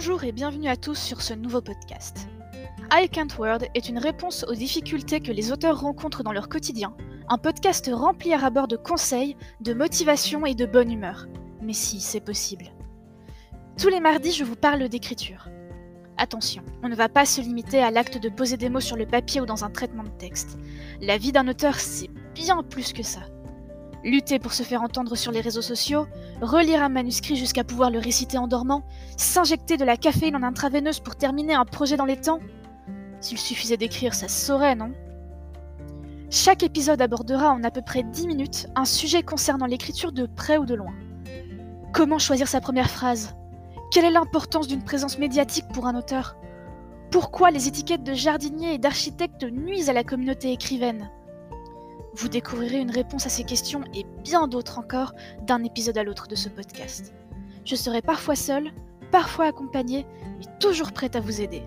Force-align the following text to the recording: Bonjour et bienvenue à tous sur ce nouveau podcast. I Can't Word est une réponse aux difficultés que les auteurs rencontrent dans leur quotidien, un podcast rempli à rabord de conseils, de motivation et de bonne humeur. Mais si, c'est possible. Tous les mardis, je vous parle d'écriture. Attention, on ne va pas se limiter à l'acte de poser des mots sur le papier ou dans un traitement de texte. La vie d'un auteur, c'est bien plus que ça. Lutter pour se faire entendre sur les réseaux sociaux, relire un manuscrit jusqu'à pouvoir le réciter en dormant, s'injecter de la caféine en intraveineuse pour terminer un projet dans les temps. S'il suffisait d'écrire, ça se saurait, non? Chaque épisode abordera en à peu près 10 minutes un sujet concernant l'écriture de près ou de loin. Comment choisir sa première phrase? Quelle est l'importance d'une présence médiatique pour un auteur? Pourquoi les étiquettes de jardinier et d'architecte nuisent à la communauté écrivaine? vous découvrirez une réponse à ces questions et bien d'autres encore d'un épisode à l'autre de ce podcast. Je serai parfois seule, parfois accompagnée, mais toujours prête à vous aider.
Bonjour 0.00 0.22
et 0.22 0.30
bienvenue 0.30 0.68
à 0.68 0.76
tous 0.76 0.94
sur 0.94 1.22
ce 1.22 1.34
nouveau 1.34 1.60
podcast. 1.60 2.28
I 2.92 3.08
Can't 3.08 3.36
Word 3.36 3.64
est 3.74 3.88
une 3.88 3.98
réponse 3.98 4.44
aux 4.44 4.54
difficultés 4.54 5.18
que 5.18 5.32
les 5.32 5.50
auteurs 5.50 5.80
rencontrent 5.80 6.22
dans 6.22 6.30
leur 6.30 6.48
quotidien, 6.48 6.96
un 7.28 7.36
podcast 7.36 7.90
rempli 7.92 8.32
à 8.32 8.38
rabord 8.38 8.68
de 8.68 8.76
conseils, 8.76 9.36
de 9.60 9.74
motivation 9.74 10.46
et 10.46 10.54
de 10.54 10.66
bonne 10.66 10.92
humeur. 10.92 11.26
Mais 11.62 11.72
si, 11.72 12.00
c'est 12.00 12.20
possible. 12.20 12.66
Tous 13.76 13.88
les 13.88 13.98
mardis, 13.98 14.30
je 14.30 14.44
vous 14.44 14.54
parle 14.54 14.88
d'écriture. 14.88 15.48
Attention, 16.16 16.62
on 16.84 16.88
ne 16.88 16.94
va 16.94 17.08
pas 17.08 17.26
se 17.26 17.40
limiter 17.40 17.82
à 17.82 17.90
l'acte 17.90 18.18
de 18.18 18.28
poser 18.28 18.56
des 18.56 18.68
mots 18.68 18.78
sur 18.78 18.96
le 18.96 19.04
papier 19.04 19.40
ou 19.40 19.46
dans 19.46 19.64
un 19.64 19.70
traitement 19.70 20.04
de 20.04 20.16
texte. 20.16 20.58
La 21.00 21.18
vie 21.18 21.32
d'un 21.32 21.48
auteur, 21.48 21.74
c'est 21.74 22.10
bien 22.34 22.62
plus 22.62 22.92
que 22.92 23.02
ça. 23.02 23.22
Lutter 24.04 24.38
pour 24.38 24.52
se 24.52 24.62
faire 24.62 24.82
entendre 24.82 25.16
sur 25.16 25.32
les 25.32 25.40
réseaux 25.40 25.62
sociaux, 25.62 26.06
relire 26.40 26.82
un 26.82 26.88
manuscrit 26.88 27.36
jusqu'à 27.36 27.64
pouvoir 27.64 27.90
le 27.90 27.98
réciter 27.98 28.38
en 28.38 28.46
dormant, 28.46 28.84
s'injecter 29.16 29.76
de 29.76 29.84
la 29.84 29.96
caféine 29.96 30.36
en 30.36 30.42
intraveineuse 30.42 31.00
pour 31.00 31.16
terminer 31.16 31.54
un 31.54 31.64
projet 31.64 31.96
dans 31.96 32.04
les 32.04 32.20
temps. 32.20 32.38
S'il 33.20 33.38
suffisait 33.38 33.76
d'écrire, 33.76 34.14
ça 34.14 34.28
se 34.28 34.46
saurait, 34.46 34.76
non? 34.76 34.92
Chaque 36.30 36.62
épisode 36.62 37.02
abordera 37.02 37.50
en 37.50 37.64
à 37.64 37.70
peu 37.70 37.82
près 37.82 38.04
10 38.04 38.26
minutes 38.26 38.66
un 38.76 38.84
sujet 38.84 39.22
concernant 39.22 39.66
l'écriture 39.66 40.12
de 40.12 40.26
près 40.26 40.58
ou 40.58 40.66
de 40.66 40.74
loin. 40.74 40.94
Comment 41.92 42.18
choisir 42.18 42.46
sa 42.46 42.60
première 42.60 42.90
phrase? 42.90 43.34
Quelle 43.90 44.04
est 44.04 44.10
l'importance 44.10 44.68
d'une 44.68 44.84
présence 44.84 45.18
médiatique 45.18 45.66
pour 45.72 45.86
un 45.86 45.96
auteur? 45.96 46.36
Pourquoi 47.10 47.50
les 47.50 47.66
étiquettes 47.66 48.04
de 48.04 48.12
jardinier 48.12 48.74
et 48.74 48.78
d'architecte 48.78 49.44
nuisent 49.44 49.88
à 49.88 49.94
la 49.94 50.04
communauté 50.04 50.52
écrivaine? 50.52 51.10
vous 52.18 52.28
découvrirez 52.28 52.78
une 52.78 52.90
réponse 52.90 53.26
à 53.26 53.28
ces 53.28 53.44
questions 53.44 53.84
et 53.94 54.04
bien 54.24 54.48
d'autres 54.48 54.78
encore 54.78 55.12
d'un 55.46 55.62
épisode 55.62 55.98
à 55.98 56.02
l'autre 56.02 56.26
de 56.26 56.34
ce 56.34 56.48
podcast. 56.48 57.14
Je 57.64 57.76
serai 57.76 58.02
parfois 58.02 58.34
seule, 58.34 58.72
parfois 59.12 59.46
accompagnée, 59.46 60.04
mais 60.38 60.58
toujours 60.58 60.92
prête 60.92 61.14
à 61.14 61.20
vous 61.20 61.40
aider. 61.40 61.62